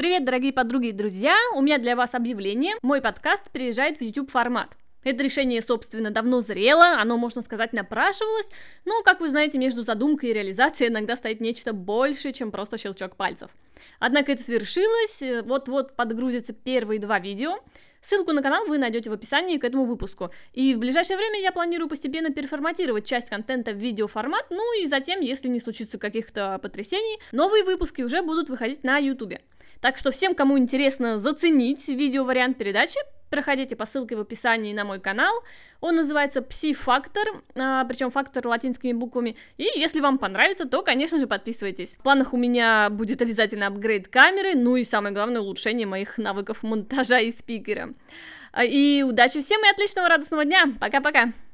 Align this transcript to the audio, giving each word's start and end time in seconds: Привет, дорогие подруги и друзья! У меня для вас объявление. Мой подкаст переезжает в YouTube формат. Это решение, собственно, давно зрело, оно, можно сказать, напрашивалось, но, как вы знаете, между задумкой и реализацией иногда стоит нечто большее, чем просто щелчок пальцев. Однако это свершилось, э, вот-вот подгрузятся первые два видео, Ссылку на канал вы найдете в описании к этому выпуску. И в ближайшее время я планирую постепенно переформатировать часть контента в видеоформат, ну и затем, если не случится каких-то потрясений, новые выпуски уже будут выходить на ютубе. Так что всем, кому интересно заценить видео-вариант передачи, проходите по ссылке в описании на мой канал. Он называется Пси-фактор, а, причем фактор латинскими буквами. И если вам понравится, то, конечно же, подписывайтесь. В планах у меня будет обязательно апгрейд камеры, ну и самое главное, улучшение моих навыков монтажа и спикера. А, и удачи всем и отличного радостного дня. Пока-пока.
Привет, 0.00 0.24
дорогие 0.24 0.52
подруги 0.52 0.90
и 0.90 0.92
друзья! 0.92 1.36
У 1.56 1.60
меня 1.60 1.76
для 1.76 1.96
вас 1.96 2.14
объявление. 2.14 2.74
Мой 2.82 3.00
подкаст 3.00 3.50
переезжает 3.50 3.98
в 3.98 4.00
YouTube 4.00 4.30
формат. 4.30 4.68
Это 5.02 5.24
решение, 5.24 5.60
собственно, 5.60 6.12
давно 6.12 6.40
зрело, 6.40 7.00
оно, 7.00 7.18
можно 7.18 7.42
сказать, 7.42 7.72
напрашивалось, 7.72 8.48
но, 8.84 9.02
как 9.02 9.18
вы 9.18 9.28
знаете, 9.28 9.58
между 9.58 9.82
задумкой 9.82 10.30
и 10.30 10.32
реализацией 10.32 10.90
иногда 10.90 11.16
стоит 11.16 11.40
нечто 11.40 11.72
большее, 11.72 12.32
чем 12.32 12.52
просто 12.52 12.78
щелчок 12.78 13.16
пальцев. 13.16 13.50
Однако 13.98 14.30
это 14.30 14.44
свершилось, 14.44 15.20
э, 15.20 15.42
вот-вот 15.42 15.96
подгрузятся 15.96 16.52
первые 16.52 17.00
два 17.00 17.18
видео, 17.18 17.58
Ссылку 18.00 18.30
на 18.30 18.42
канал 18.42 18.64
вы 18.68 18.78
найдете 18.78 19.10
в 19.10 19.12
описании 19.12 19.58
к 19.58 19.64
этому 19.64 19.84
выпуску. 19.84 20.30
И 20.52 20.72
в 20.72 20.78
ближайшее 20.78 21.16
время 21.16 21.40
я 21.40 21.50
планирую 21.50 21.88
постепенно 21.88 22.30
переформатировать 22.30 23.04
часть 23.04 23.28
контента 23.28 23.72
в 23.72 23.76
видеоформат, 23.76 24.46
ну 24.50 24.80
и 24.80 24.86
затем, 24.86 25.20
если 25.20 25.48
не 25.48 25.58
случится 25.58 25.98
каких-то 25.98 26.60
потрясений, 26.62 27.18
новые 27.32 27.64
выпуски 27.64 28.02
уже 28.02 28.22
будут 28.22 28.50
выходить 28.50 28.84
на 28.84 28.98
ютубе. 28.98 29.40
Так 29.80 29.96
что 29.98 30.10
всем, 30.10 30.34
кому 30.34 30.58
интересно 30.58 31.20
заценить 31.20 31.86
видео-вариант 31.88 32.58
передачи, 32.58 32.98
проходите 33.30 33.76
по 33.76 33.86
ссылке 33.86 34.16
в 34.16 34.20
описании 34.20 34.72
на 34.72 34.84
мой 34.84 35.00
канал. 35.00 35.32
Он 35.80 35.96
называется 35.96 36.40
Пси-фактор, 36.40 37.42
а, 37.54 37.84
причем 37.84 38.10
фактор 38.10 38.46
латинскими 38.46 38.92
буквами. 38.92 39.36
И 39.56 39.64
если 39.76 40.00
вам 40.00 40.18
понравится, 40.18 40.66
то, 40.66 40.82
конечно 40.82 41.20
же, 41.20 41.26
подписывайтесь. 41.26 41.94
В 41.94 42.02
планах 42.02 42.32
у 42.32 42.36
меня 42.36 42.88
будет 42.90 43.22
обязательно 43.22 43.68
апгрейд 43.68 44.08
камеры, 44.08 44.54
ну 44.54 44.76
и 44.76 44.84
самое 44.84 45.14
главное, 45.14 45.40
улучшение 45.40 45.86
моих 45.86 46.18
навыков 46.18 46.62
монтажа 46.62 47.20
и 47.20 47.30
спикера. 47.30 47.90
А, 48.52 48.64
и 48.64 49.02
удачи 49.02 49.40
всем 49.40 49.64
и 49.64 49.68
отличного 49.68 50.08
радостного 50.08 50.44
дня. 50.44 50.72
Пока-пока. 50.80 51.32